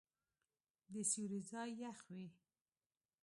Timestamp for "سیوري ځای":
1.11-1.69